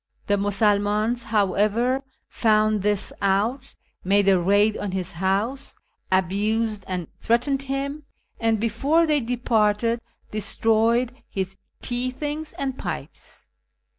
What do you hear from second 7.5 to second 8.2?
him,